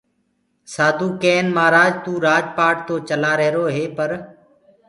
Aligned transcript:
سآڌوٚ 0.73 1.15
ڪين 1.23 1.45
مهآرآج 1.55 1.93
تو 2.03 2.11
رآج 2.25 2.45
پآٽ 2.57 2.75
تو 2.87 2.95
چلآهيروئي 3.09 3.85
پر 3.97 4.09